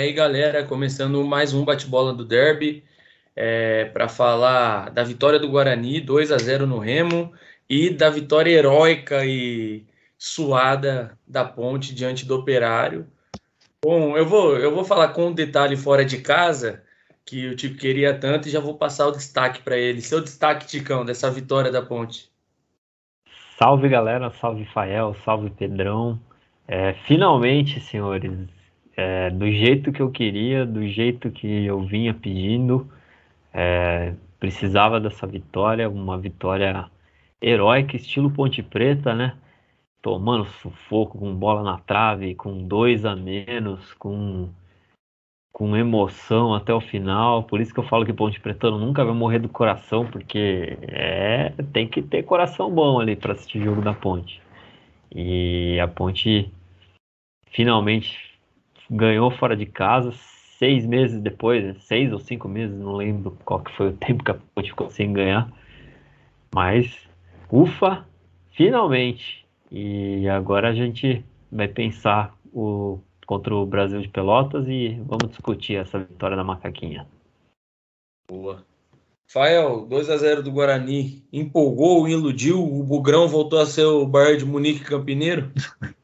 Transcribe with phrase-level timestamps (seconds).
[0.00, 2.82] aí, galera, começando mais um bate-bola do Derby
[3.36, 7.32] é, para falar da vitória do Guarani, 2 a 0 no Remo,
[7.68, 9.84] e da vitória heróica e
[10.16, 13.06] suada da Ponte diante do Operário.
[13.84, 16.82] Bom, eu vou, eu vou falar com um detalhe fora de casa
[17.26, 20.00] que o Tico queria tanto e já vou passar o destaque para ele.
[20.00, 22.30] Seu destaque, Ticão, dessa vitória da Ponte.
[23.58, 24.32] Salve, galera.
[24.40, 25.14] Salve, Fael.
[25.26, 26.18] Salve, Pedrão.
[26.66, 28.32] É, finalmente, senhores,
[29.00, 32.86] é, do jeito que eu queria, do jeito que eu vinha pedindo,
[33.52, 36.90] é, precisava dessa vitória, uma vitória
[37.40, 39.36] heróica, estilo Ponte Preta, né?
[40.02, 44.50] Tomando sufoco, com bola na trave, com dois a menos, com,
[45.50, 47.44] com emoção até o final.
[47.44, 51.54] Por isso que eu falo que Ponte Pretano nunca vai morrer do coração, porque é,
[51.72, 54.42] tem que ter coração bom ali para assistir o jogo da Ponte.
[55.14, 56.52] E a Ponte
[57.50, 58.29] finalmente
[58.90, 60.12] ganhou fora de casa,
[60.58, 64.30] seis meses depois, seis ou cinco meses, não lembro qual que foi o tempo que
[64.30, 65.50] a Ponte ficou sem ganhar.
[66.54, 67.08] Mas,
[67.50, 68.04] ufa,
[68.50, 69.46] finalmente!
[69.70, 75.76] E agora a gente vai pensar o, contra o Brasil de Pelotas e vamos discutir
[75.76, 77.06] essa vitória da Macaquinha.
[78.28, 78.64] Boa.
[79.28, 81.24] Fael, 2 a 0 do Guarani.
[81.32, 85.52] Empolgou, iludiu, o Bugrão voltou a ser o Bayern de Munique Campineiro?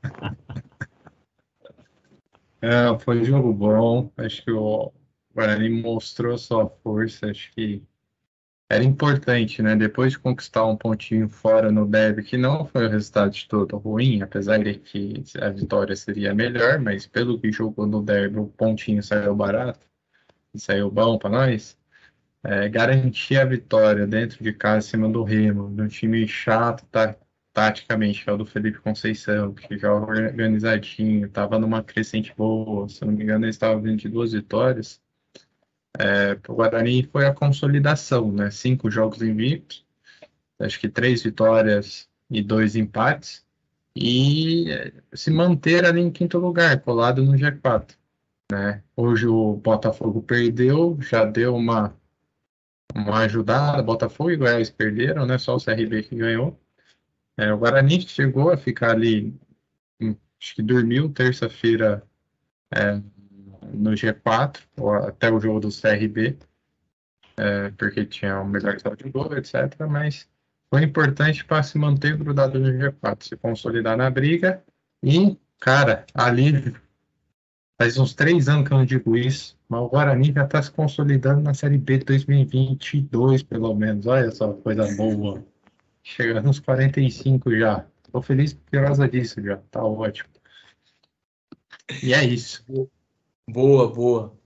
[2.67, 4.12] É, foi um jogo bom.
[4.17, 4.92] Acho que o
[5.33, 7.31] Guarani mostrou sua força.
[7.31, 7.81] Acho que
[8.69, 9.77] era importante, né?
[9.77, 13.77] Depois de conquistar um pontinho fora no derby, que não foi o resultado de todo
[13.78, 18.48] ruim, apesar de que a vitória seria melhor, mas pelo que jogou no derby, o
[18.48, 19.78] pontinho saiu barato
[20.55, 21.78] e saiu bom para nós.
[22.44, 26.84] É, garantir a vitória dentro de casa, em cima do Remo, de um time chato,
[26.87, 27.17] tá,
[27.57, 33.03] taticamente, que é o do Felipe Conceição, que joga organizadinho, estava numa crescente boa, se
[33.03, 35.00] não me engano, ele estava vindo de duas vitórias.
[35.99, 38.50] É, o Guarani foi a consolidação, né?
[38.50, 39.87] Cinco jogos invictos,
[40.59, 43.43] acho que três vitórias e dois empates,
[43.97, 47.97] e é, se manter ali em quinto lugar, colado no G4.
[48.53, 48.83] Né?
[48.94, 51.97] Hoje o Botafogo perdeu, já deu uma,
[52.94, 55.38] uma ajudada, Botafogo e Goiás perderam, né?
[55.38, 56.61] Só o CRB que ganhou.
[57.37, 59.39] É, o Guarani chegou a ficar ali,
[60.41, 62.03] acho que dormiu terça-feira
[62.75, 62.95] é,
[63.75, 66.39] no G4, ou até o jogo do CRB,
[67.37, 69.55] é, porque tinha o melhor saldo de gol, etc.
[69.89, 70.29] Mas
[70.71, 74.65] foi importante para se manter grudado no G4, se consolidar na briga.
[75.03, 76.75] E, cara, ali
[77.79, 80.71] faz uns três anos que eu não digo isso, mas o Guarani já está se
[80.71, 84.07] consolidando na Série B de 2022, pelo menos.
[84.07, 85.45] Olha só, coisa boa.
[86.09, 87.84] Chegando nos 45 já.
[88.12, 89.56] Tô feliz por causa disso já.
[89.72, 90.31] Tá ótimo.
[92.00, 92.65] E é isso.
[93.50, 94.39] Boa, boa.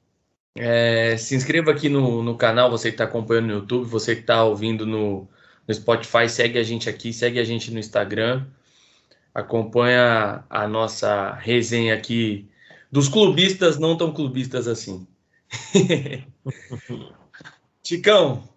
[0.56, 4.22] É, se inscreva aqui no, no canal, você que está acompanhando no YouTube, você que
[4.22, 5.28] está ouvindo no,
[5.69, 8.47] no Spotify, segue a gente aqui, segue a gente no Instagram,
[9.34, 12.48] acompanha a nossa resenha aqui
[12.91, 15.06] dos clubistas não tão clubistas assim.
[17.82, 18.48] Ticão,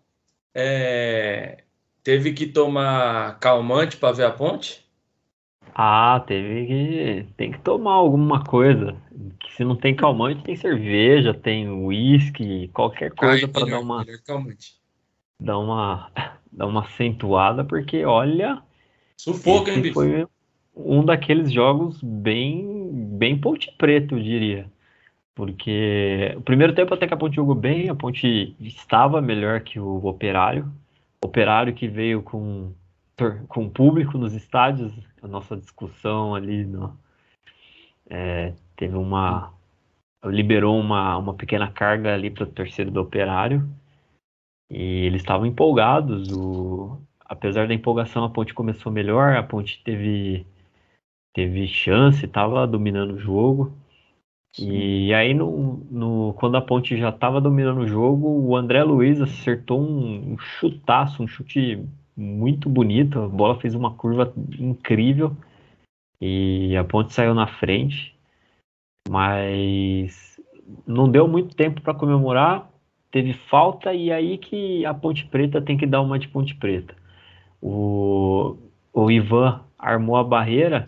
[0.56, 1.64] é,
[2.04, 4.84] Teve que tomar calmante para ver a ponte?
[5.74, 7.26] Ah, teve que.
[7.38, 8.96] Tem que tomar alguma coisa.
[9.56, 14.06] Se não tem calmante, tem cerveja, tem uísque, qualquer coisa para dar uma.
[14.26, 14.76] calmante.
[15.40, 16.12] Dar uma.
[16.52, 18.62] Dar uma acentuada, porque olha.
[19.18, 19.94] Sufoco, hein, bicho?
[19.94, 20.28] Foi
[20.76, 22.92] um daqueles jogos bem.
[23.18, 24.70] Bem ponte preto, eu diria.
[25.36, 29.80] Porque o primeiro tempo até que a Ponte jogou bem, a Ponte estava melhor que
[29.80, 30.72] o Operário,
[31.24, 32.74] operário que veio com,
[33.48, 36.98] com público nos estádios, a nossa discussão ali no,
[38.10, 39.52] é, teve uma
[40.26, 43.68] liberou uma, uma pequena carga ali para o torcedor do operário.
[44.70, 50.48] E eles estavam empolgados o, apesar da empolgação a ponte começou melhor a ponte teve
[51.34, 53.76] teve chance estava dominando o jogo
[54.60, 59.20] e aí, no, no, quando a Ponte já estava dominando o jogo, o André Luiz
[59.20, 61.84] acertou um, um chutaço, um chute
[62.16, 63.20] muito bonito.
[63.20, 65.36] A bola fez uma curva incrível
[66.22, 68.16] e a Ponte saiu na frente,
[69.10, 70.40] mas
[70.86, 72.70] não deu muito tempo para comemorar.
[73.10, 76.96] Teve falta e aí que a Ponte Preta tem que dar uma de Ponte Preta.
[77.60, 78.56] O,
[78.94, 80.86] o Ivan armou a barreira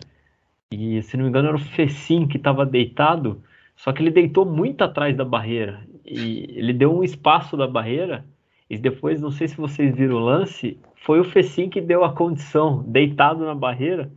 [0.72, 3.42] e, se não me engano, era o Fecim que estava deitado
[3.76, 5.82] só que ele deitou muito atrás da barreira.
[6.04, 8.24] E ele deu um espaço da barreira.
[8.68, 12.12] E depois, não sei se vocês viram o lance, foi o Fecim que deu a
[12.12, 14.10] condição, deitado na barreira,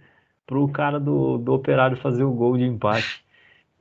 [0.48, 3.24] para o cara do, do operário fazer o gol de empate.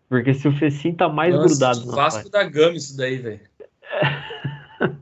[0.09, 3.41] Porque se o Fecim tá mais Nossa, grudado na Vasco da Gama isso daí, velho.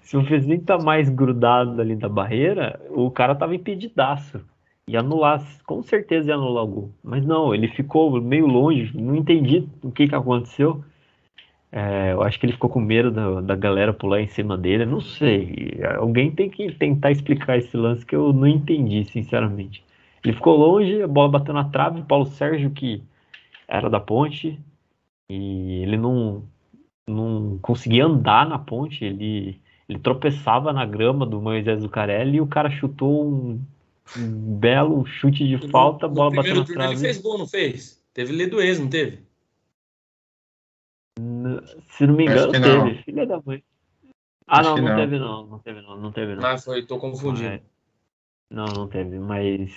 [0.00, 4.40] se o Fecim tá mais grudado ali da barreira, o cara tava impedidaço.
[4.90, 6.90] Ia anular, com certeza ia anular o gol.
[7.00, 10.84] Mas não, ele ficou meio longe, não entendi o que que aconteceu.
[11.70, 14.84] É, eu acho que ele ficou com medo da, da galera pular em cima dele.
[14.84, 15.78] Não sei.
[15.96, 19.84] Alguém tem que tentar explicar esse lance que eu não entendi, sinceramente.
[20.24, 22.00] Ele ficou longe, a bola bateu na trave.
[22.00, 23.00] O Paulo Sérgio, que
[23.68, 24.58] era da ponte,
[25.30, 26.42] e ele não,
[27.08, 29.04] não conseguia andar na ponte.
[29.04, 33.60] Ele, ele tropeçava na grama do Moisés Zucarelli e o cara chutou um
[34.16, 36.06] belo chute de falta.
[36.06, 36.94] A bola bateu na trave.
[36.94, 38.04] Ele fez gol, não fez?
[38.12, 39.24] Teve Ledoez, não teve?
[41.88, 42.66] Se não me engano, teve.
[42.66, 42.94] Não.
[43.02, 43.62] Filha da mãe.
[44.46, 45.46] Ah, não, não, não, teve não.
[45.46, 45.96] Não teve não.
[45.96, 46.46] Não teve não.
[46.46, 47.48] Ah, foi, tô confundindo.
[47.48, 47.62] Mas...
[48.50, 49.72] Não, não teve, mas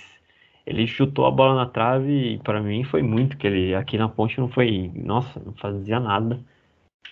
[0.66, 4.08] ele chutou a bola na trave e para mim foi muito que ele aqui na
[4.08, 6.40] ponte não foi, nossa, não fazia nada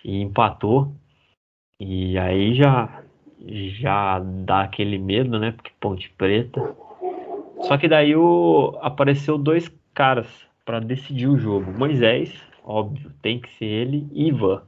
[0.05, 0.93] e empatou.
[1.79, 3.05] E aí já
[3.39, 5.53] já dá aquele medo, né?
[5.53, 6.77] Porque Ponte Preta.
[7.63, 10.29] Só que daí o, apareceu dois caras
[10.65, 11.73] para decidir o jogo.
[11.79, 12.33] Moisés
[12.65, 14.63] óbvio, tem que ser ele e Ivan.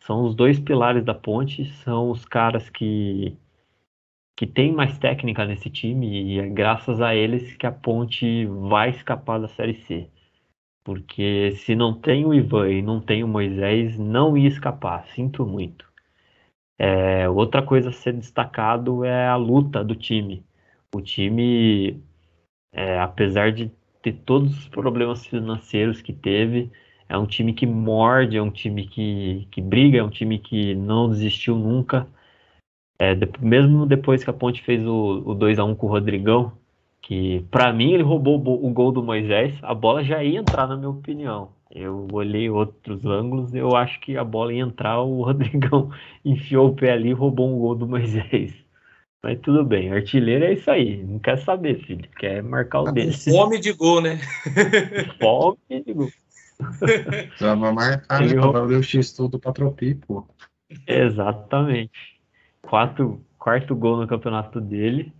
[0.00, 3.36] São os dois pilares da ponte, são os caras que
[4.36, 8.90] que tem mais técnica nesse time e é graças a eles que a ponte vai
[8.90, 10.10] escapar da Série C.
[10.84, 15.46] Porque se não tem o Ivan e não tem o Moisés, não ia escapar, sinto
[15.46, 15.86] muito.
[16.78, 20.44] É, outra coisa a ser destacado é a luta do time.
[20.94, 22.02] O time,
[22.72, 23.70] é, apesar de
[24.02, 26.70] ter todos os problemas financeiros que teve,
[27.08, 30.74] é um time que morde, é um time que, que briga, é um time que
[30.74, 32.06] não desistiu nunca.
[32.98, 35.90] É, de, mesmo depois que a Ponte fez o, o 2 a 1 com o
[35.90, 36.52] Rodrigão,
[37.00, 40.66] que para mim ele roubou o, o gol do Moisés, a bola já ia entrar,
[40.66, 41.50] na minha opinião.
[41.70, 45.90] Eu olhei outros ângulos, eu acho que a bola ia entrar, o Rodrigão
[46.24, 48.65] enfiou o pé ali e roubou um gol do Moisés.
[49.22, 51.02] Mas tudo bem, artilheiro é isso aí.
[51.02, 52.08] Não quer saber, filho.
[52.18, 53.12] Quer marcar o tá dedo.
[53.12, 54.18] Fome de gol, né?
[55.18, 56.10] Fome de gol.
[56.78, 58.34] Precisava marcar, né?
[58.34, 60.26] Pra o X tudo pra Tropi, pô.
[60.86, 62.20] Exatamente.
[62.62, 65.12] Quatro, quarto gol no campeonato dele.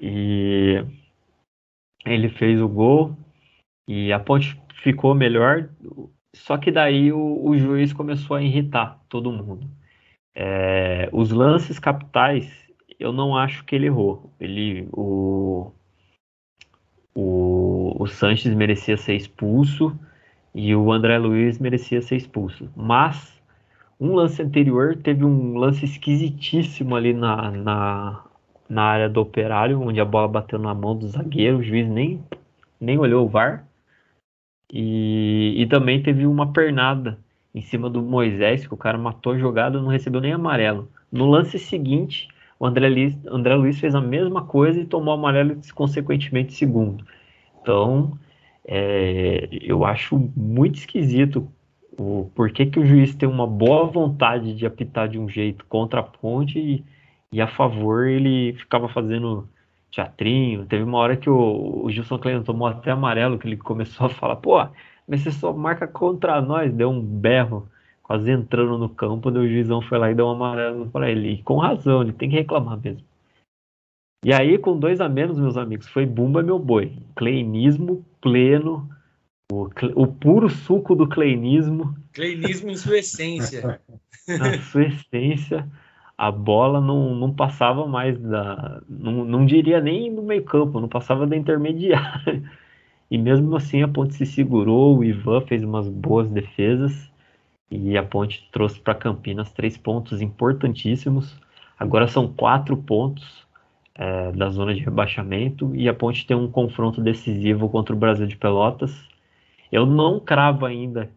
[0.00, 0.84] E
[2.04, 3.16] ele fez o gol.
[3.88, 5.68] E a ponte ficou melhor.
[6.34, 9.68] Só que daí o, o juiz começou a irritar todo mundo.
[10.34, 12.65] É, os lances capitais,
[12.98, 14.30] eu não acho que ele errou.
[14.40, 15.72] Ele, o,
[17.14, 19.98] o, o Sanches merecia ser expulso
[20.54, 22.70] e o André Luiz merecia ser expulso.
[22.74, 23.40] Mas
[24.00, 28.24] um lance anterior teve um lance esquisitíssimo ali na, na,
[28.68, 32.22] na área do operário, onde a bola bateu na mão do zagueiro, o juiz nem,
[32.80, 33.66] nem olhou o VAR.
[34.72, 37.18] E, e também teve uma pernada
[37.54, 40.90] em cima do Moisés, que o cara matou a jogada não recebeu nem amarelo.
[41.10, 42.28] No lance seguinte,
[42.58, 47.04] o André Luiz, André Luiz fez a mesma coisa e tomou amarelo consequentemente segundo.
[47.60, 48.18] Então,
[48.66, 51.48] é, eu acho muito esquisito
[51.98, 56.00] o porquê que o juiz tem uma boa vontade de apitar de um jeito contra
[56.00, 56.84] a ponte e,
[57.32, 59.48] e a favor ele ficava fazendo
[59.90, 60.66] teatrinho.
[60.66, 64.10] Teve uma hora que o, o Gilson Klein tomou até amarelo, que ele começou a
[64.10, 64.58] falar, pô,
[65.08, 67.68] mas você só marca contra nós, deu um berro,
[68.06, 71.32] quase entrando no campo, o juizão foi lá e deu um amarelo para ele.
[71.32, 73.02] E com razão, ele tem que reclamar mesmo.
[74.24, 76.92] E aí, com dois a menos, meus amigos, foi Bumba meu boi.
[77.16, 78.88] Kleinismo pleno,
[79.50, 81.96] o, o puro suco do kleinismo.
[82.12, 83.80] Kleinismo em sua essência.
[84.28, 85.68] Na sua essência,
[86.16, 88.82] a bola não, não passava mais da.
[88.88, 92.42] Não, não diria nem no meio-campo, não passava da intermediária.
[93.08, 97.08] E mesmo assim a ponte se segurou, o Ivan fez umas boas defesas
[97.70, 101.36] e a ponte trouxe para Campinas três pontos importantíssimos.
[101.78, 103.46] Agora são quatro pontos
[103.98, 108.26] é, da zona de rebaixamento e a Ponte tem um confronto decisivo contra o Brasil
[108.26, 108.94] de Pelotas.
[109.72, 111.10] Eu não cravo ainda,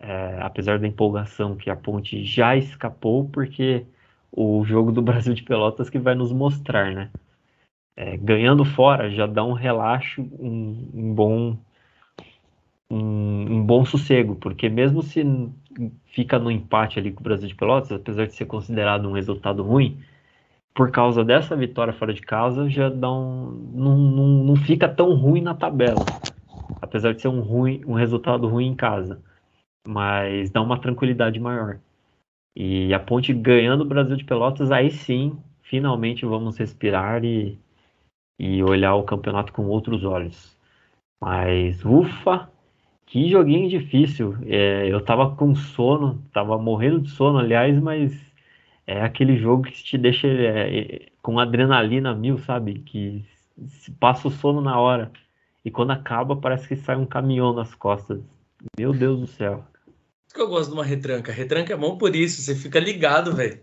[0.00, 3.84] é, apesar da empolgação, que a Ponte já escapou, porque
[4.32, 7.10] o jogo do Brasil de Pelotas que vai nos mostrar, né?
[7.96, 11.56] É, ganhando fora já dá um relaxo, um, um bom
[12.90, 15.24] um, um, bom sossego, porque mesmo se
[16.06, 19.62] fica no empate ali com o Brasil de Pelotas, apesar de ser considerado um resultado
[19.62, 20.00] ruim,
[20.74, 25.14] por causa dessa vitória fora de casa, já dá um, não, não, não fica tão
[25.14, 26.04] ruim na tabela.
[26.82, 29.22] Apesar de ser um, ruim, um resultado ruim em casa.
[29.86, 31.78] Mas dá uma tranquilidade maior.
[32.56, 37.58] E a Ponte ganhando o Brasil de Pelotas, aí sim, finalmente vamos respirar e,
[38.38, 40.56] e olhar o campeonato com outros olhos.
[41.20, 42.50] Mas ufa,
[43.14, 44.36] que joguinho difícil.
[44.44, 48.12] É, eu tava com sono, tava morrendo de sono, aliás, mas
[48.84, 52.80] é aquele jogo que te deixa é, é, com adrenalina mil, sabe?
[52.80, 53.24] Que
[54.00, 55.12] passa o sono na hora.
[55.64, 58.20] E quando acaba, parece que sai um caminhão nas costas.
[58.76, 59.64] Meu Deus do céu.
[60.34, 61.30] que eu gosto de uma retranca.
[61.30, 63.60] Retranca é bom por isso, você fica ligado, velho.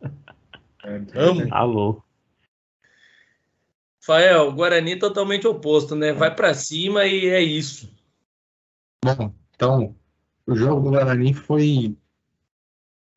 [1.14, 1.48] Amo.
[1.50, 2.02] Tá louco.
[4.00, 6.14] Fael, Guarani totalmente oposto, né?
[6.14, 7.92] Vai para cima e é isso.
[9.04, 9.94] Bom, então,
[10.46, 11.94] o jogo do Guarani foi,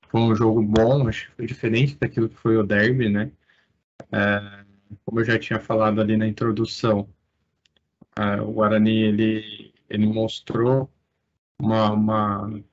[0.10, 3.32] foi um jogo bom, acho que foi diferente daquilo que foi o derby, né?
[4.12, 4.66] É,
[5.06, 7.08] como eu já tinha falado ali na introdução,
[8.18, 10.92] é, o Guarani ele, ele mostrou
[11.58, 12.64] uma, uma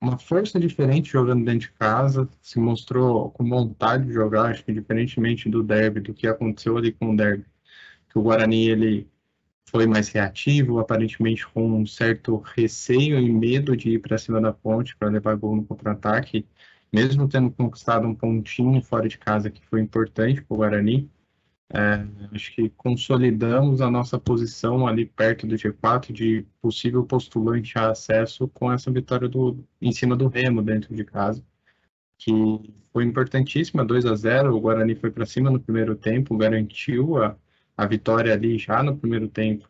[0.00, 4.72] uma força diferente jogando dentro de casa, se mostrou com vontade de jogar, acho que
[4.72, 7.44] diferentemente do derby, do que aconteceu ali com o derby,
[8.08, 9.10] que o Guarani ele
[9.70, 14.52] foi mais reativo, aparentemente com um certo receio e medo de ir para cima da
[14.52, 16.46] ponte para levar gol no contra-ataque,
[16.92, 21.10] mesmo tendo conquistado um pontinho fora de casa que foi importante para o Guarani,
[21.74, 27.90] é, acho que consolidamos a nossa posição ali perto do G4 de possível postulante a
[27.90, 31.44] acesso com essa vitória do, em cima do Remo dentro de casa,
[32.18, 32.32] que
[32.92, 37.36] foi importantíssima, 2 a 0 o Guarani foi para cima no primeiro tempo, garantiu a,
[37.76, 39.68] a vitória ali já no primeiro tempo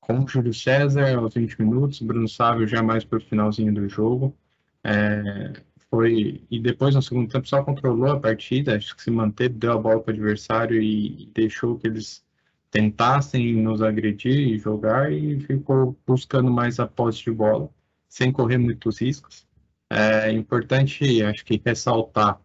[0.00, 4.34] com Júlio César aos 20 minutos, Bruno Sávio já mais para o finalzinho do jogo.
[4.82, 5.52] É,
[5.90, 9.72] foi e depois no segundo tempo só controlou a partida, acho que se manteve, deu
[9.72, 12.24] a bola para o adversário e deixou que eles
[12.70, 17.70] tentassem nos agredir e jogar e ficou buscando mais a posse de bola,
[18.08, 19.46] sem correr muitos riscos.
[19.90, 22.40] É importante, acho que ressaltar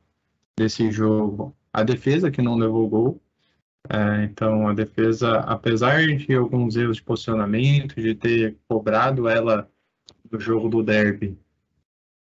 [0.58, 3.22] desse jogo a defesa que não levou gol.
[3.90, 9.70] É, então a defesa, apesar de alguns erros de posicionamento, de ter cobrado ela
[10.32, 11.38] no jogo do derby,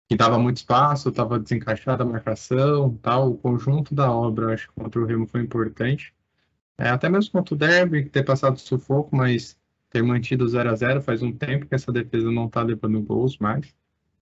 [0.09, 3.31] que dava muito espaço, estava desencaixada a marcação, tal.
[3.31, 6.13] O conjunto da obra, acho que contra o Remo foi importante.
[6.77, 9.57] É, até mesmo contra o Derby, ter passado sufoco, mas
[9.91, 13.39] ter mantido 0 a 0 faz um tempo que essa defesa não está levando gols
[13.39, 13.73] mais.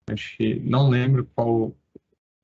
[0.09, 1.75] Acho que não lembro qual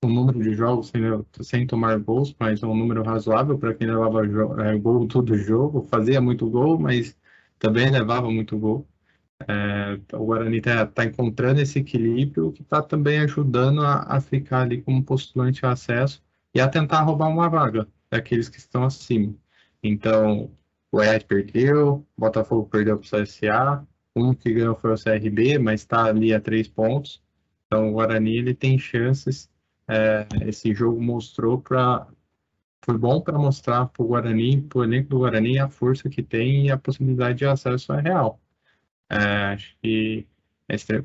[0.03, 1.03] o número de jogos sem,
[1.43, 4.25] sem tomar gols, mas é um número razoável para quem levava
[4.63, 5.83] é, gol todo jogo.
[5.91, 7.17] Fazia muito gol, mas
[7.59, 8.87] também levava muito gol.
[9.49, 14.63] É, o Guarani está tá encontrando esse equilíbrio que está também ajudando a, a, ficar
[14.63, 16.23] ali como postulante a acesso
[16.55, 19.35] e a tentar roubar uma vaga daqueles que estão acima.
[19.83, 20.45] Então,
[20.91, 24.97] o Goiás perdeu, o Botafogo perdeu para o CSA, o único que ganhou foi o
[24.97, 27.23] CRB, mas está ali a três pontos.
[27.67, 29.51] Então, o Guarani ele tem chances.
[29.89, 32.07] É, esse jogo mostrou para
[32.85, 36.23] foi bom para mostrar para o Guarani, para o elenco do Guarani, a força que
[36.23, 38.41] tem e a possibilidade de acesso é real.
[39.11, 39.17] É,
[39.55, 40.27] acho que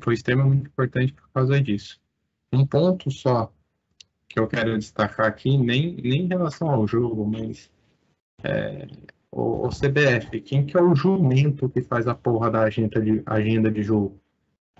[0.00, 2.00] foi extremamente importante por causa disso.
[2.52, 3.52] Um ponto só
[4.28, 7.68] que eu quero destacar aqui, nem, nem em relação ao jogo, mas
[8.44, 8.86] é,
[9.30, 13.22] o, o, CBF, quem que é o jumento que faz a porra da agenda de,
[13.26, 14.21] agenda de jogo?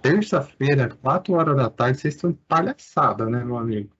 [0.02, 3.94] Terça-feira, 4 horas da tarde, vocês estão palhaçada, né, meu amigo?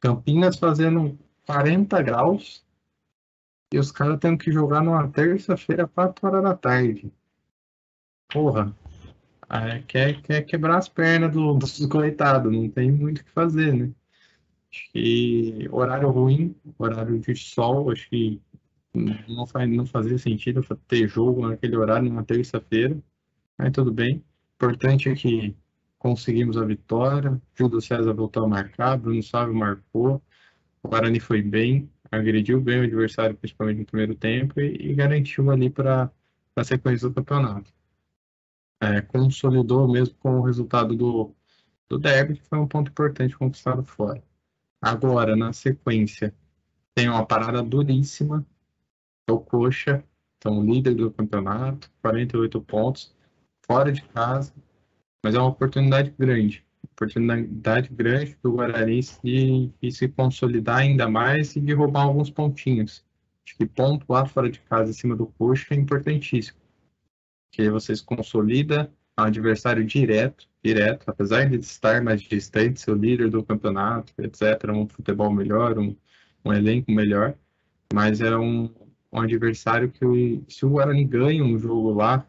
[0.00, 2.64] Campinas fazendo 40 graus
[3.72, 7.12] e os caras tendo que jogar numa terça-feira, 4 horas da tarde
[8.34, 8.74] porra,
[9.86, 13.92] quer, quer quebrar as pernas do, dos coitados, não tem muito o que fazer, né?
[14.70, 18.42] Acho que horário ruim, horário de sol, acho que
[19.28, 22.98] não, faz, não fazia sentido ter jogo naquele horário, numa terça-feira,
[23.56, 24.24] mas tudo bem.
[24.64, 25.56] Importante é que
[25.98, 30.22] conseguimos a vitória, Júlio César voltou a marcar, Bruno Sávio marcou,
[30.82, 35.50] o Guarani foi bem, agrediu bem o adversário, principalmente no primeiro tempo, e, e garantiu
[35.50, 36.10] ali para
[36.56, 37.72] a sequência do campeonato
[38.84, 41.34] é, consolidou mesmo com o resultado do,
[41.88, 44.22] do derby, que foi um ponto importante conquistado fora.
[44.80, 46.34] Agora, na sequência,
[46.94, 48.46] tem uma parada duríssima,
[49.26, 50.04] é o Coxa,
[50.36, 53.14] então líder do campeonato, 48 pontos,
[53.66, 54.52] fora de casa,
[55.22, 61.56] mas é uma oportunidade grande, oportunidade grande do Guarani de, de se consolidar ainda mais
[61.56, 63.04] e de roubar alguns pontinhos.
[63.46, 66.64] Acho que pontuar fora de casa em cima do Coxa é importantíssimo
[67.54, 73.44] que vocês consolida adversário direto, direto, apesar de estar mais distante, ser o líder do
[73.44, 75.96] campeonato, etc., um futebol melhor, um,
[76.44, 77.34] um elenco melhor,
[77.92, 78.74] mas é um,
[79.12, 82.26] um adversário que, se o Guarani ganha um jogo lá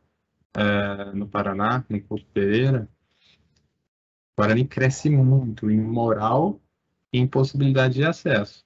[0.56, 2.88] é, no Paraná, no Couto Pereira,
[4.38, 6.62] o Guarani cresce muito em moral
[7.12, 8.66] e em possibilidade de acesso.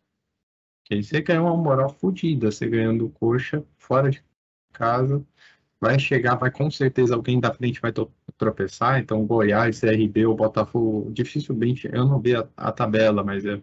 [0.81, 4.24] Porque você ganha uma moral fodida, você ganhando coxa fora de
[4.74, 5.24] casa,
[5.79, 7.93] vai chegar, vai com certeza alguém da frente vai,
[8.38, 13.62] tropeçar, então Goiás, CRB ou Botafogo, dificilmente, eu não vi a, a tabela, mas é,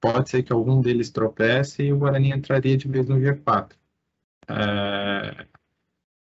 [0.00, 3.72] pode ser que algum deles tropece e o Guarani entraria de vez no G4.
[4.48, 5.46] É,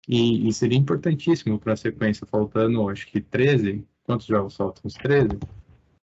[0.07, 3.85] e, e, seria importantíssimo para a sequência, faltando acho que 13.
[4.03, 4.83] Quantos jogos faltam?
[4.85, 5.37] Uns 13?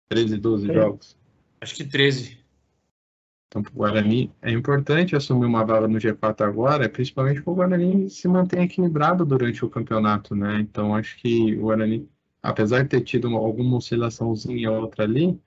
[0.09, 0.73] 13, 12 é.
[0.73, 1.17] jogos?
[1.61, 2.37] Acho que 13.
[3.47, 7.55] Então, para o Guarani, é importante assumir uma vaga no G4 agora, principalmente para o
[7.55, 10.59] Guarani se manter equilibrado durante o campeonato, né?
[10.59, 12.09] Então, acho que o Guarani,
[12.41, 15.39] apesar de ter tido uma, alguma oscilaçãozinha ou outra ali,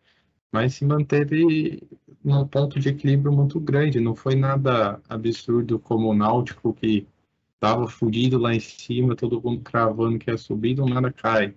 [0.53, 1.83] mas se manteve
[2.25, 4.01] num ponto de equilíbrio muito grande.
[4.01, 7.07] Não foi nada absurdo como o Náutico, que
[7.57, 11.55] estava fudido lá em cima, todo mundo cravando que ia subir, do nada cai.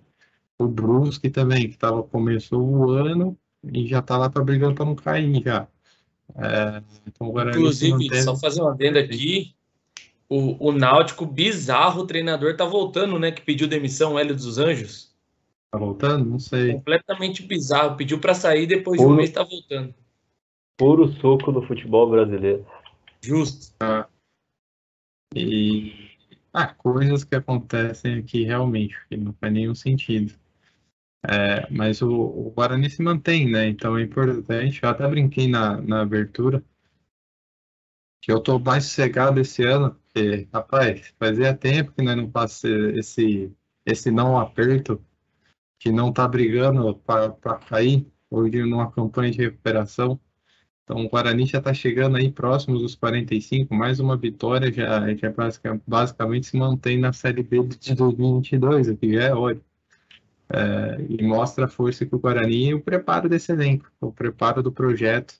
[0.58, 3.38] O Brusque também, que tava, começou o ano
[3.72, 5.68] e já está lá para brigando para não cair já.
[6.36, 8.22] É, então Inclusive, manteve...
[8.22, 9.54] só fazer uma adenda aqui,
[10.28, 13.32] o, o Náutico, bizarro, o treinador tá voltando, né?
[13.32, 15.10] Que pediu demissão, o Hélio dos Anjos.
[15.72, 16.24] Tá voltando?
[16.24, 16.74] Não sei.
[16.74, 17.96] Completamente bizarro.
[17.96, 19.92] Pediu para sair, depois puro, de um mês tá voltando.
[20.76, 22.64] Puro soco do futebol brasileiro.
[23.20, 23.74] Justo.
[23.80, 24.06] Ah.
[25.34, 26.10] E
[26.52, 30.34] ah, coisas que acontecem aqui realmente, que não faz nenhum sentido.
[31.28, 33.68] É, mas o, o, Guarani se mantém, né?
[33.68, 34.80] Então é importante.
[34.82, 36.64] Eu até brinquei na, na abertura
[38.22, 42.96] que eu tô mais sossegado esse ano, porque, rapaz, fazia tempo que nós não passamos
[42.98, 43.52] esse,
[43.86, 45.02] esse não aperto,
[45.78, 50.20] que não tá brigando para cair, hoje numa campanha de recuperação.
[50.90, 55.32] Então o Guarani já está chegando aí próximos dos 45, mais uma vitória, já, já
[55.86, 59.64] basicamente se mantém na Série B de 2022, o que já é ótimo
[60.52, 64.64] é, e mostra a força que o Guarani e o preparo desse elenco, o preparo
[64.64, 65.34] do projeto.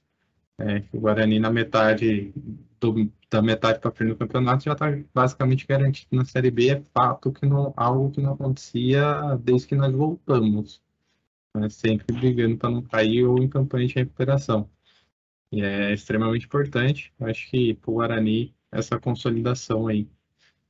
[0.56, 2.32] É, o Guarani na metade
[2.78, 6.68] do, da metade para frente do campeonato já está basicamente garantido na Série B.
[6.68, 10.80] É fato que não algo que não acontecia desde que nós voltamos,
[11.56, 14.70] né, sempre brigando para não cair ou em campanha de recuperação.
[15.52, 17.12] E é extremamente importante.
[17.20, 20.08] Acho que para o Guarani essa consolidação aí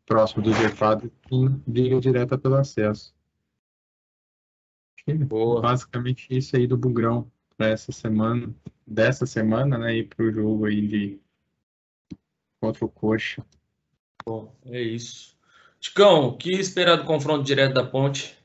[0.07, 3.15] próximo do G4 em briga direta pelo acesso.
[5.07, 5.61] Boa.
[5.61, 8.55] Basicamente isso aí do Bugrão para essa semana,
[8.87, 9.97] dessa semana, né?
[9.97, 11.21] E para o jogo aí de
[12.61, 13.45] contra o Coxa.
[14.25, 15.37] Bom, é isso.
[15.79, 18.37] Ticão, o que esperar do confronto direto da Ponte?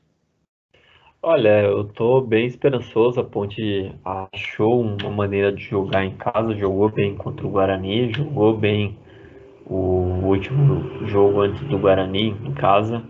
[1.22, 3.20] Olha, eu tô bem esperançoso.
[3.20, 8.56] A Ponte achou uma maneira de jogar em casa, jogou bem contra o Guarani, jogou
[8.56, 8.96] bem
[9.66, 13.02] o último jogo antes do Guarani em casa.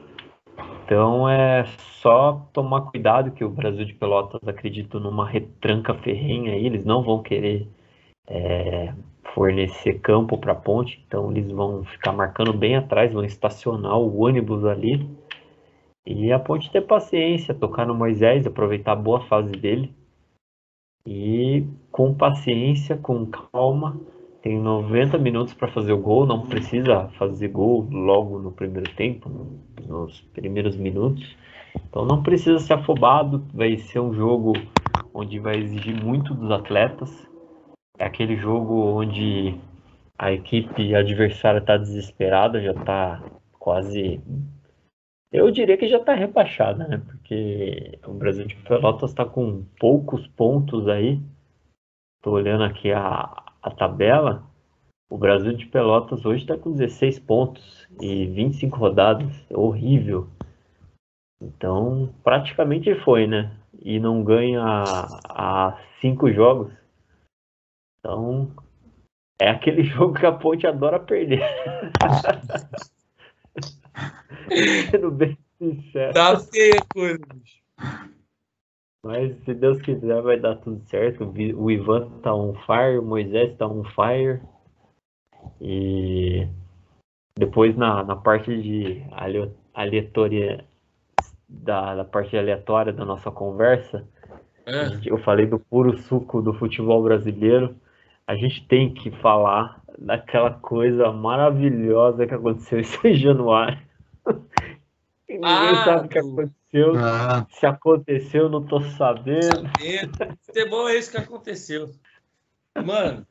[0.85, 1.64] Então é
[2.01, 7.03] só tomar cuidado que o Brasil de Pelotas acredita numa retranca ferrenha aí, eles não
[7.03, 7.69] vão querer
[8.29, 8.92] é,
[9.35, 14.23] fornecer campo para a ponte, então eles vão ficar marcando bem atrás, vão estacionar o
[14.23, 15.07] ônibus ali.
[16.07, 19.92] E a ponte ter paciência, tocar no Moisés, aproveitar a boa fase dele.
[21.07, 24.01] E com paciência, com calma,
[24.42, 29.29] tem 90 minutos para fazer o gol, não precisa fazer gol logo no primeiro tempo,
[29.85, 31.37] nos primeiros minutos.
[31.88, 34.53] Então não precisa ser afobado, vai ser um jogo
[35.12, 37.11] onde vai exigir muito dos atletas.
[37.99, 39.59] É aquele jogo onde
[40.19, 43.23] a equipe adversária está desesperada, já está
[43.59, 44.21] quase.
[45.33, 46.99] Eu diria que já está rebaixada, né?
[46.99, 51.21] Porque o Brasil de Pelotas está com poucos pontos aí.
[52.19, 54.45] Estou olhando aqui a, a tabela,
[55.09, 59.33] o Brasil de Pelotas hoje está com 16 pontos e 25 rodadas.
[59.49, 60.29] É horrível.
[61.41, 63.57] Então, praticamente foi, né?
[63.81, 64.83] E não ganha
[65.29, 66.73] há cinco jogos.
[68.01, 68.51] Então,
[69.41, 71.41] é aquele jogo que a Ponte adora perder.
[74.91, 76.13] Sendo bem sincero.
[76.13, 77.61] Tá feia coisa, bicho.
[79.05, 81.33] Mas se Deus quiser vai dar tudo certo.
[81.57, 84.41] O Ivan tá on fire, o Moisés tá on fire.
[85.61, 86.49] E
[87.39, 89.03] depois na, na parte de
[89.73, 90.65] aleatória
[91.49, 94.05] da, da parte aleatória da nossa conversa,
[94.65, 94.87] é.
[94.87, 97.77] gente, eu falei do puro suco do futebol brasileiro.
[98.27, 103.86] A gente tem que falar daquela coisa maravilhosa que aconteceu em São Januário.
[105.29, 106.97] Ninguém ah, sabe o que aconteceu.
[106.97, 107.47] Ah.
[107.51, 109.69] Se aconteceu, não tô sabendo.
[109.77, 110.39] sabendo.
[110.47, 111.91] Futebol é isso que aconteceu.
[112.85, 113.27] Mano,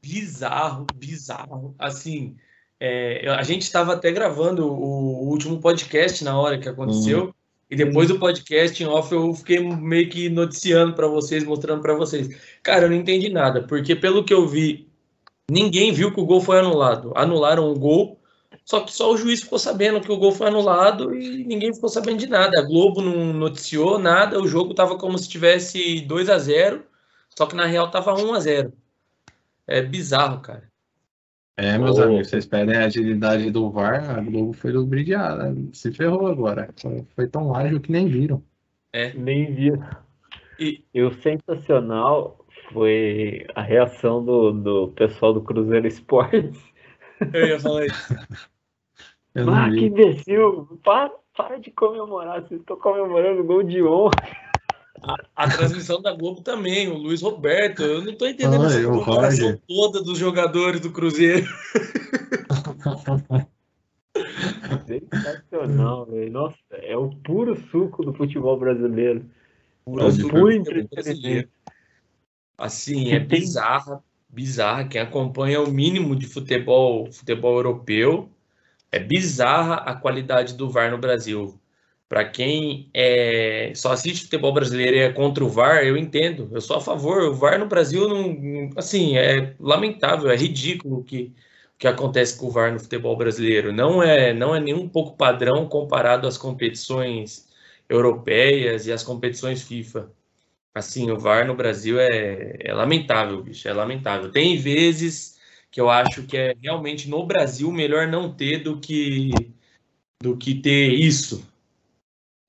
[0.00, 1.74] bizarro, bizarro.
[1.78, 2.36] Assim,
[2.78, 7.26] é, a gente estava até gravando o, o, último podcast na hora que aconteceu.
[7.26, 7.32] Uhum.
[7.70, 11.94] E depois do podcast em off eu fiquei meio que noticiando para vocês, mostrando para
[11.94, 12.28] vocês.
[12.62, 14.86] Cara, eu não entendi nada, porque pelo que eu vi,
[15.50, 17.12] ninguém viu que o gol foi anulado.
[17.16, 18.20] Anularam o gol
[18.64, 21.88] Só que só o juiz ficou sabendo que o gol foi anulado e ninguém ficou
[21.88, 22.60] sabendo de nada.
[22.60, 26.84] A Globo não noticiou nada, o jogo tava como se tivesse 2 a 0
[27.36, 28.72] só que na real tava 1 a 0
[29.66, 30.70] É bizarro, cara.
[31.56, 32.02] É, meus oh.
[32.02, 36.68] amigos, vocês pedem a agilidade do VAR, a Globo foi lubridiada, se ferrou agora.
[37.14, 38.42] Foi tão ágil que nem viram.
[38.92, 39.12] É.
[39.12, 39.86] Nem viram.
[40.58, 40.82] E...
[40.94, 46.58] e o sensacional foi a reação do, do pessoal do Cruzeiro Esportes.
[47.32, 48.14] Eu ia falar isso.
[49.34, 50.78] ah, que imbecil!
[50.84, 54.12] Para, para de comemorar, vocês estão comemorando o gol de honra.
[55.02, 57.82] A, a, transmissão da Globo também, o Luiz Roberto.
[57.82, 61.46] Eu não estou entendendo essa comparação toda dos jogadores do Cruzeiro.
[64.86, 66.30] Sensacional, velho.
[66.30, 69.24] Nossa, é o puro suco do futebol brasileiro.
[69.84, 71.50] Puro é o puro entretenimento.
[72.56, 74.86] Assim, é bizarra, bizarra.
[74.86, 78.30] Quem acompanha o mínimo de futebol, futebol europeu,
[78.92, 81.58] é bizarra a qualidade do VAR no Brasil.
[82.08, 86.50] Para quem é, só assiste futebol brasileiro e é contra o VAR, eu entendo.
[86.52, 87.22] Eu sou a favor.
[87.22, 91.32] O VAR no Brasil não, assim, é lamentável, é ridículo o que,
[91.78, 93.72] que acontece com o VAR no futebol brasileiro.
[93.72, 97.48] Não é, não é nem um pouco padrão comparado às competições
[97.88, 100.10] europeias e às competições FIFA.
[100.74, 104.30] Assim, o VAR no Brasil é, é lamentável, bicho, é lamentável.
[104.30, 105.38] Tem vezes
[105.72, 109.32] que eu acho que é realmente no Brasil melhor não ter do que
[110.22, 111.50] do que ter isso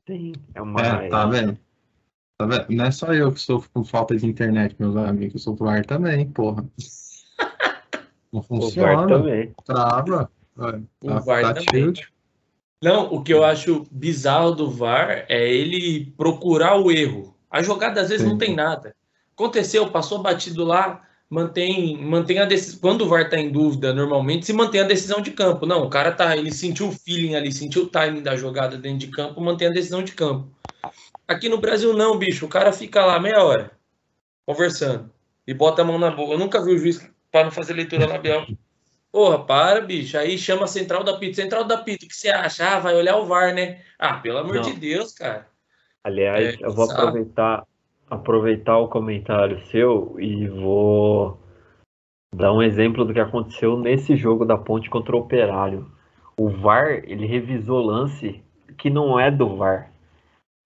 [0.08, 0.82] Sim, é uma.
[0.82, 1.58] É, tá vendo?
[2.38, 2.66] Tá vendo?
[2.70, 5.36] Não é só eu que sofro com falta de internet, meus amigos.
[5.36, 6.66] Eu sou o VAR também, porra.
[8.32, 9.08] Não funciona.
[9.08, 9.54] também.
[9.66, 10.30] Trava.
[10.58, 11.94] O tá, VAR tá também.
[12.82, 17.34] Não, o que eu acho bizarro do VAR é ele procurar o erro.
[17.50, 18.32] A jogada às vezes Sim.
[18.32, 18.94] não tem nada.
[19.34, 21.02] Aconteceu, passou batido lá,
[21.34, 22.80] mantém, mantém a decisão.
[22.80, 25.66] Quando o VAR está em dúvida, normalmente se mantém a decisão de campo.
[25.66, 29.00] Não, o cara tá, ele sentiu o feeling ali, sentiu o timing da jogada dentro
[29.00, 30.48] de campo, mantém a decisão de campo.
[31.28, 33.72] Aqui no Brasil não, bicho, o cara fica lá meia hora
[34.46, 35.10] conversando
[35.48, 36.34] e bota a mão na boca.
[36.34, 37.00] Eu nunca vi o juiz
[37.32, 38.46] para não fazer leitura labial.
[39.12, 40.18] Porra, para, bicho.
[40.18, 41.42] Aí chama a central da pita.
[41.42, 42.68] Central da pita, o que você acha?
[42.68, 43.82] Ah, vai olhar o VAR, né?
[43.98, 44.62] Ah, pelo amor não.
[44.62, 45.48] de Deus, cara.
[46.04, 47.00] Aliás, é, eu vou sabe?
[47.00, 47.64] aproveitar
[48.14, 51.38] aproveitar o comentário seu e vou
[52.34, 55.88] dar um exemplo do que aconteceu nesse jogo da Ponte contra o Operário.
[56.38, 58.42] O VAR, ele revisou lance
[58.78, 59.92] que não é do VAR.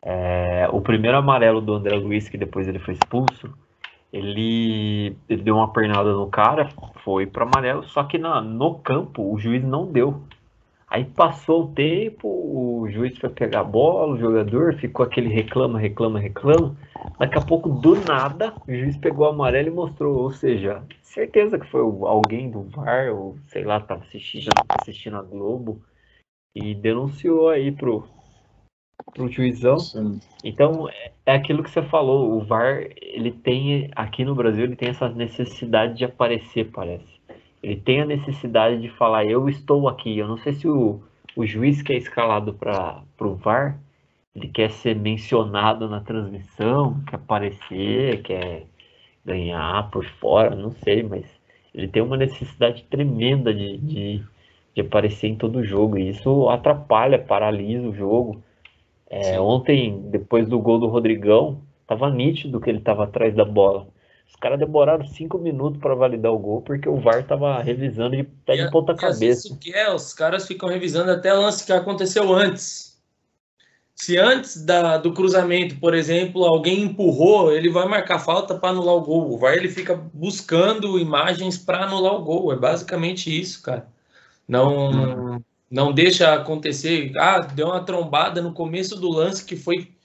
[0.04, 3.54] É, o primeiro amarelo do André Luiz, que depois ele foi expulso,
[4.12, 6.70] ele, ele deu uma pernada no cara,
[7.04, 10.22] foi para amarelo, só que na, no campo o juiz não deu.
[10.90, 15.78] Aí passou o tempo, o juiz foi pegar a bola, o jogador ficou aquele reclama,
[15.78, 16.78] reclama, reclama.
[17.20, 20.18] Daqui a pouco, do nada, o juiz pegou o amarelo e mostrou.
[20.18, 24.48] Ou seja, certeza que foi alguém do VAR, ou sei lá, estava assistindo,
[24.80, 25.82] assistindo a Globo,
[26.56, 28.08] e denunciou aí pro,
[29.14, 29.80] pro juizão.
[29.80, 30.22] Sim.
[30.42, 30.88] Então,
[31.26, 35.10] é aquilo que você falou, o VAR, ele tem, aqui no Brasil, ele tem essa
[35.10, 37.17] necessidade de aparecer, parece.
[37.68, 40.18] Ele tem a necessidade de falar, eu estou aqui.
[40.18, 41.02] Eu não sei se o,
[41.36, 43.78] o juiz que é escalado para o VAR,
[44.34, 48.64] ele quer ser mencionado na transmissão, quer aparecer, quer
[49.26, 51.26] ganhar por fora, não sei, mas
[51.74, 54.24] ele tem uma necessidade tremenda de, de,
[54.74, 55.98] de aparecer em todo o jogo.
[55.98, 58.42] E isso atrapalha, paralisa o jogo.
[59.10, 63.90] É, ontem, depois do gol do Rodrigão, estava nítido que ele estava atrás da bola.
[64.28, 68.24] Os caras demoraram cinco minutos para validar o gol porque o VAR tava revisando de
[68.24, 69.48] pé de ponta cabeça.
[69.48, 72.98] Isso que é, os caras ficam revisando até lance que aconteceu antes.
[73.96, 78.96] Se antes da, do cruzamento, por exemplo, alguém empurrou, ele vai marcar falta para anular
[78.96, 79.32] o gol.
[79.32, 82.54] O VAR ele fica buscando imagens para anular o gol.
[82.54, 83.88] É basicamente isso, cara.
[84.48, 85.44] Não, uhum.
[85.70, 87.12] não deixa acontecer.
[87.18, 89.97] Ah, deu uma trombada no começo do lance que foi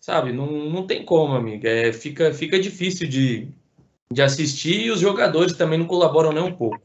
[0.00, 0.32] sabe?
[0.32, 1.68] Não, não tem como, amiga.
[1.68, 3.48] É, fica, fica difícil de,
[4.10, 6.80] de assistir e os jogadores também não colaboram nem um pouco.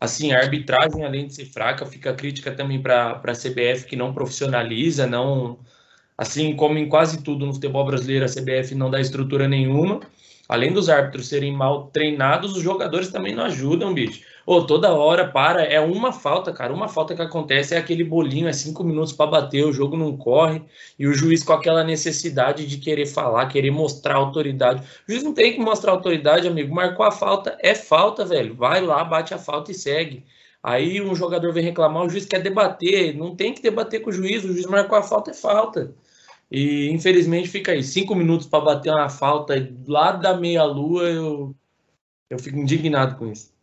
[0.00, 4.12] Assim, a arbitragem, além de ser fraca, fica crítica também para a CBF, que não
[4.12, 5.58] profissionaliza, não.
[6.16, 10.00] Assim como em quase tudo no futebol brasileiro, a CBF não dá estrutura nenhuma.
[10.48, 14.22] Além dos árbitros serem mal treinados, os jogadores também não ajudam, bicho.
[14.46, 16.72] Ô, toda hora para, é uma falta, cara.
[16.72, 20.16] Uma falta que acontece é aquele bolinho, é cinco minutos para bater, o jogo não
[20.16, 20.62] corre,
[20.98, 24.82] e o juiz com aquela necessidade de querer falar, querer mostrar autoridade.
[25.08, 26.74] O juiz não tem que mostrar autoridade, amigo.
[26.74, 28.54] Marcou a falta, é falta, velho.
[28.54, 30.24] Vai lá, bate a falta e segue.
[30.62, 33.16] Aí um jogador vem reclamar, o juiz quer debater.
[33.16, 35.94] Não tem que debater com o juiz, o juiz marcou a falta, é falta.
[36.50, 39.54] E infelizmente fica aí, cinco minutos para bater uma falta
[39.86, 41.54] lá da meia-lua, eu,
[42.30, 43.53] eu fico indignado com isso.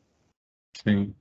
[0.84, 1.14] Sim.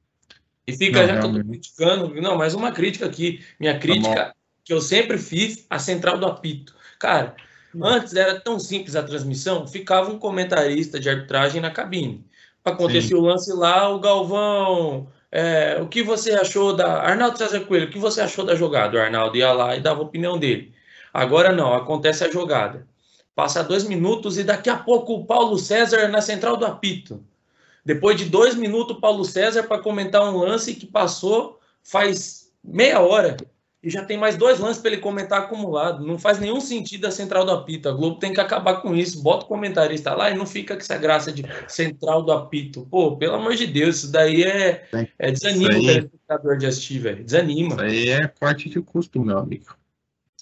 [0.66, 2.20] E fica não, já todo criticando.
[2.20, 3.44] Não, mais uma crítica aqui.
[3.58, 4.34] Minha tá crítica tá
[4.64, 6.74] que eu sempre fiz, a central do apito.
[6.98, 7.34] Cara,
[7.82, 12.24] antes era tão simples a transmissão, ficava um comentarista de arbitragem na cabine.
[12.64, 13.14] Acontecia Sim.
[13.14, 15.08] o lance lá, o Galvão.
[15.32, 17.02] É, o que você achou da.
[17.02, 18.96] Arnaldo César Coelho, o que você achou da jogada?
[18.96, 20.74] O Arnaldo ia lá e dava a opinião dele.
[21.12, 22.86] Agora não, acontece a jogada.
[23.34, 27.24] Passa dois minutos e daqui a pouco o Paulo César na central do apito.
[27.84, 33.00] Depois de dois minutos, o Paulo César para comentar um lance que passou faz meia
[33.00, 33.36] hora
[33.82, 36.04] e já tem mais dois lances para ele comentar acumulado.
[36.04, 37.88] Não faz nenhum sentido a central do apito.
[37.88, 39.22] A Globo tem que acabar com isso.
[39.22, 42.86] Bota o comentarista lá e não fica com essa graça de central do apito.
[42.90, 44.86] Pô, pelo amor de Deus, isso daí é,
[45.18, 47.24] é desanima o telespectador de assistir, velho.
[47.24, 47.74] Desanima.
[47.76, 49.79] Isso aí é corte de custo, meu amigo.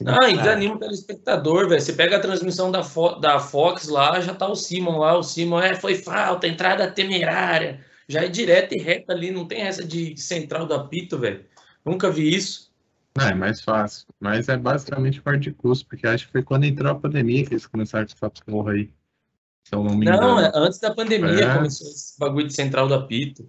[0.07, 1.81] Ah, e desanima o telespectador, velho.
[1.81, 5.19] Você pega a transmissão da, Fo da Fox lá, já tá o Simon lá.
[5.19, 7.85] O Simon é, foi falta, entrada temerária.
[8.09, 11.45] Já é direto e reto ali, não tem essa de central do apito, velho.
[11.85, 12.69] Nunca vi isso.
[13.17, 14.07] Não, é mais fácil.
[14.21, 17.55] Mas é basicamente parte de custo, porque acho que foi quando entrou a pandemia que
[17.55, 18.91] eles começaram com essa porra aí.
[19.65, 20.21] Se eu não me engano.
[20.21, 21.55] Não, é antes da pandemia é.
[21.57, 23.47] começou esse bagulho de central do apito.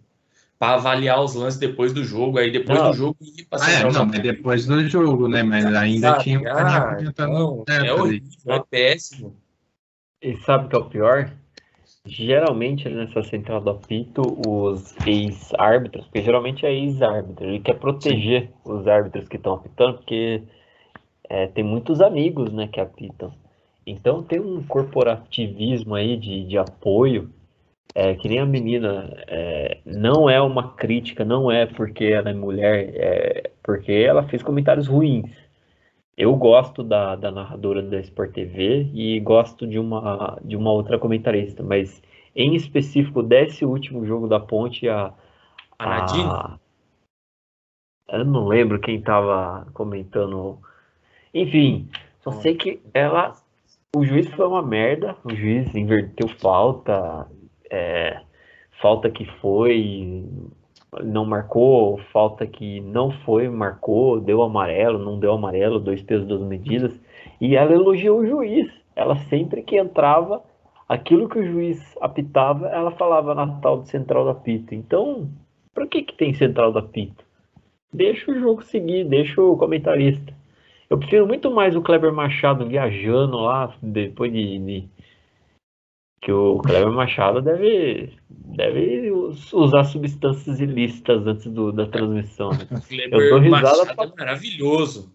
[0.59, 2.37] Para avaliar os lances depois do jogo.
[2.37, 2.91] Aí depois não.
[2.91, 5.41] do jogo ir pra ah, é, não, mas depois do jogo, né?
[5.41, 6.23] Mas ainda sabe?
[6.23, 9.35] tinha ah, não, É horrível, é péssimo.
[10.21, 11.31] E sabe o que é o pior?
[12.05, 18.53] Geralmente nessa central do apito, os ex-árbitros, porque geralmente é ex-árbitro, ele quer proteger Sim.
[18.65, 20.43] os árbitros que estão apitando, porque
[21.29, 23.33] é, tem muitos amigos né, que apitam.
[23.85, 27.29] Então tem um corporativismo aí de, de apoio,
[27.95, 32.33] é, que nem a menina, é, não é uma crítica, não é porque ela é
[32.33, 35.29] mulher, é porque ela fez comentários ruins.
[36.17, 40.99] Eu gosto da, da narradora da Sport TV e gosto de uma, de uma outra
[40.99, 42.01] comentarista, mas
[42.35, 45.13] em específico desse último jogo da Ponte, a.
[45.77, 46.57] A
[48.11, 50.59] eu não lembro quem estava comentando.
[51.33, 51.87] Enfim,
[52.21, 53.35] só sei que ela.
[53.95, 57.27] O juiz foi uma merda, o juiz inverteu falta,
[57.69, 58.21] é,
[58.81, 60.25] falta que foi,
[61.03, 66.41] não marcou, falta que não foi, marcou, deu amarelo, não deu amarelo, dois pesos, duas
[66.41, 66.99] medidas.
[67.39, 68.69] E ela elogiou o juiz.
[68.95, 70.43] Ela sempre que entrava,
[70.87, 74.73] aquilo que o juiz apitava, ela falava na tal de central da pita.
[74.73, 75.29] Então,
[75.73, 77.23] para que que tem central da pita?
[77.93, 80.33] Deixa o jogo seguir, deixa o comentarista.
[80.89, 84.89] Eu prefiro muito mais o Kleber Machado viajando lá depois de, de
[86.21, 89.11] que o Kleber Machado deve, deve
[89.53, 92.51] usar substâncias ilícitas antes do, da transmissão.
[92.51, 92.67] Né?
[93.09, 94.05] Kleber Machado pra...
[94.05, 95.13] é maravilhoso.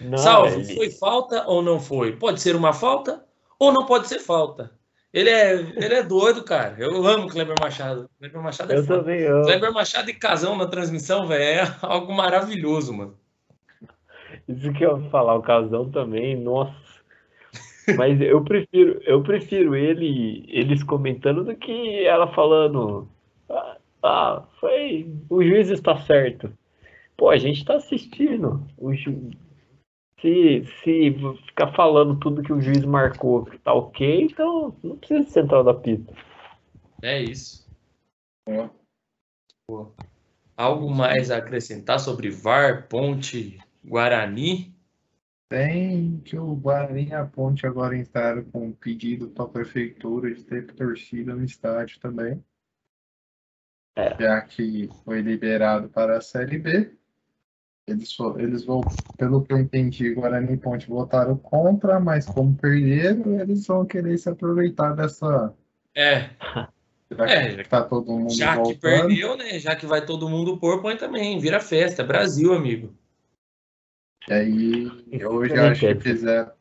[0.00, 0.74] Não, Salvo, ele...
[0.74, 2.12] foi falta ou não foi?
[2.12, 3.24] Pode ser uma falta
[3.58, 4.70] ou não pode ser falta.
[5.12, 6.74] Ele é, ele é doido, cara.
[6.78, 8.10] Eu amo o Kleber Machado.
[8.18, 8.98] Kleber Machado é Eu foda.
[8.98, 9.44] também amo.
[9.44, 13.18] Kleber Machado e Casão na transmissão, velho, é algo maravilhoso, mano.
[14.46, 16.74] Isso que eu ia falar, o Casão também, nossa.
[17.94, 23.08] Mas eu prefiro, eu prefiro ele, eles comentando do que ela falando.
[23.48, 25.10] Ah, ah, foi.
[25.28, 26.52] O juiz está certo.
[27.16, 28.66] Pô, a gente está assistindo.
[28.76, 29.30] O ju...
[30.20, 35.24] se, se ficar falando tudo que o juiz marcou que tá ok, então não precisa
[35.24, 36.12] de central da pista.
[37.02, 37.66] É isso.
[40.56, 44.75] Algo mais a acrescentar sobre VAR, Ponte, Guarani?
[45.48, 50.34] Tem que o Guarani e a Ponte agora entraram com um pedido para a prefeitura
[50.34, 52.42] de ter torcida no estádio também.
[53.94, 54.16] É.
[54.20, 56.92] Já que foi liberado para a Série B.
[57.86, 58.80] Eles, eles vão,
[59.16, 64.18] pelo que eu entendi, Guarani e Ponte votaram contra, mas como perderam, eles vão querer
[64.18, 65.54] se aproveitar dessa.
[65.94, 66.30] É.
[67.08, 68.74] Já é, que tá todo mundo Já voltando.
[68.74, 69.60] que perdeu, né?
[69.60, 71.38] Já que vai todo mundo pôr, põe também.
[71.38, 72.02] Vira festa.
[72.02, 72.92] Brasil, amigo.
[74.28, 76.52] E aí, hoje acho que fizeram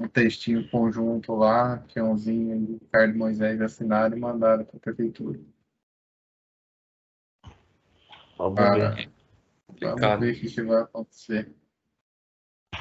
[0.00, 5.38] um textinho conjunto lá, Tiãozinho e Ricardo Moisés assinaram e mandaram para a prefeitura.
[8.36, 9.10] Vamos ver.
[9.80, 11.54] Vamos ver o que, que vai acontecer.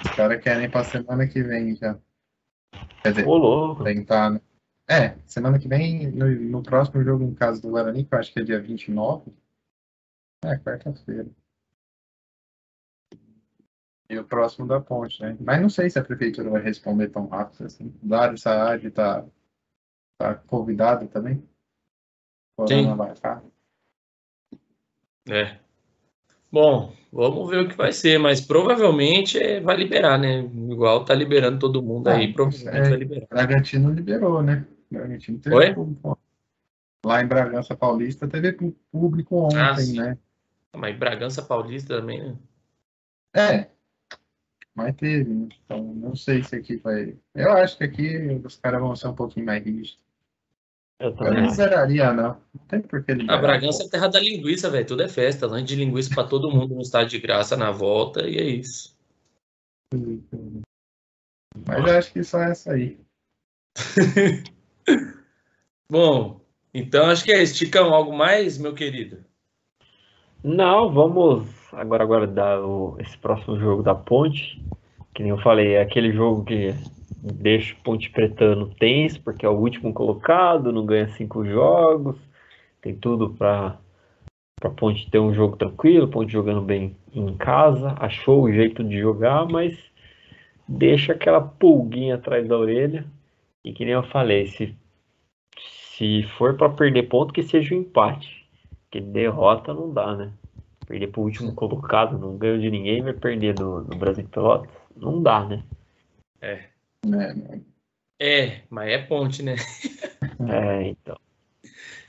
[0.03, 1.99] Os caras querem para semana que vem já.
[3.03, 3.83] Quer dizer, Ô, louco.
[3.83, 4.41] tentar, né?
[4.87, 8.33] É, semana que vem, no, no próximo jogo em casa do Guarani, que eu acho
[8.33, 9.31] que é dia 29.
[10.45, 11.29] É, quarta-feira.
[14.09, 15.37] E o próximo da ponte, né?
[15.39, 17.93] Mas não sei se a prefeitura vai responder tão rápido assim.
[18.01, 19.23] O Dário Saad está
[20.17, 21.43] tá convidado também?
[22.67, 22.95] Sim.
[22.95, 23.43] Vai ficar.
[25.29, 25.59] É.
[26.51, 30.39] Bom, vamos ver o que vai ser, mas provavelmente vai liberar, né?
[30.39, 33.27] Igual tá liberando todo mundo ah, aí, provavelmente é, vai liberar.
[33.29, 34.65] Bragantino liberou, né?
[34.89, 35.75] Bragantino teve Oi?
[35.77, 36.15] Um...
[37.05, 38.53] lá em Bragança Paulista teve
[38.91, 39.59] público ontem,
[39.99, 40.17] ah, né?
[40.75, 42.35] Mas Bragança Paulista também, né?
[43.35, 43.69] É,
[44.79, 45.47] mas teve, né?
[45.65, 47.15] Então, não sei se aqui vai.
[47.35, 49.99] Eu acho que aqui os caras vão ser um pouquinho mais rígidos.
[50.99, 51.37] Eu também.
[51.37, 52.41] Eu não liberaria, não.
[52.53, 53.37] Não tem por que liberar.
[53.37, 54.85] A Bragança é terra da linguiça, velho.
[54.85, 55.47] Tudo é festa.
[55.47, 58.97] Lanche de linguiça pra todo mundo no estádio de graça na volta, e é isso.
[61.65, 62.99] Mas eu acho que só é essa aí.
[65.89, 66.41] Bom,
[66.73, 67.55] então acho que é isso.
[67.55, 69.23] Ticão, algo mais, meu querido?
[70.43, 74.61] Não, vamos agora aguardar o, esse próximo jogo da Ponte.
[75.13, 76.73] Que nem eu falei, é aquele jogo que
[77.21, 82.17] deixa o Ponte Pretano tenso, porque é o último colocado, não ganha cinco jogos,
[82.81, 83.77] tem tudo para
[84.59, 88.99] para Ponte ter um jogo tranquilo, Ponte jogando bem em casa, achou o jeito de
[88.99, 89.77] jogar, mas
[90.67, 93.05] deixa aquela pulguinha atrás da orelha.
[93.63, 94.75] E que nem eu falei, se,
[95.97, 98.38] se for para perder ponto, que seja um empate.
[98.89, 100.33] Porque derrota não dá, né?
[100.87, 104.71] Perder pro último colocado, não ganhou de ninguém, vai perder do, do Brasil de Pelotas.
[104.95, 105.63] Não dá, né?
[106.41, 106.69] É.
[107.05, 107.59] É,
[108.19, 109.55] é mas é ponte, né?
[110.49, 111.15] é, então.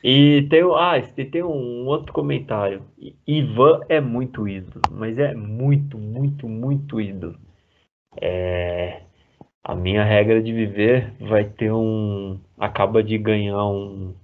[0.02, 2.82] E tem, ah, tem um outro comentário.
[3.26, 7.38] Ivan é muito ídolo, mas é muito, muito, muito ídolo.
[8.18, 9.02] É,
[9.62, 12.40] a minha regra de viver vai ter um.
[12.58, 14.14] acaba de ganhar um,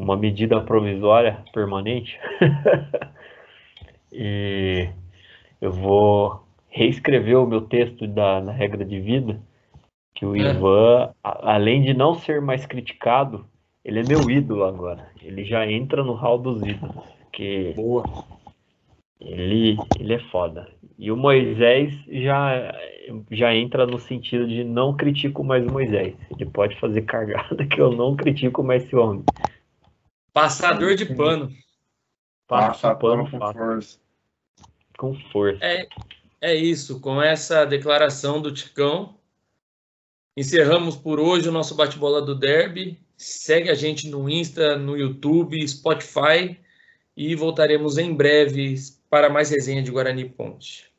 [0.00, 2.18] uma medida provisória permanente.
[4.12, 4.88] e
[5.60, 9.40] eu vou reescrever o meu texto da na regra de vida.
[10.14, 10.40] Que o é.
[10.40, 13.46] Ivan, a, além de não ser mais criticado,
[13.84, 15.08] ele é meu ídolo agora.
[15.22, 17.04] Ele já entra no hall dos ídolos.
[17.32, 18.04] Que Boa.
[19.20, 20.68] Ele, ele é foda.
[20.98, 22.72] E o Moisés já,
[23.30, 26.14] já entra no sentido de não critico mais o Moisés.
[26.30, 29.24] Ele pode fazer cagada que eu não critico mais esse homem.
[30.34, 31.50] Passador de pano.
[32.48, 33.98] Passa pano com força.
[34.98, 35.64] Com força.
[35.64, 35.88] É,
[36.40, 37.00] é isso.
[37.00, 39.16] Com essa declaração do Ticão,
[40.36, 43.00] encerramos por hoje o nosso bate-bola do Derby.
[43.16, 46.58] Segue a gente no Insta, no YouTube, Spotify
[47.16, 48.74] e voltaremos em breve
[49.08, 50.92] para mais resenha de Guarani Ponte.